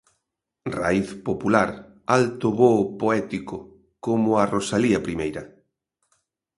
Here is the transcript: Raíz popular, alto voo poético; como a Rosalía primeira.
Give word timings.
Raíz 0.79 1.09
popular, 1.27 1.69
alto 2.17 2.47
voo 2.59 2.81
poético; 3.01 3.57
como 4.05 4.29
a 4.33 4.43
Rosalía 4.55 4.99
primeira. 5.07 5.43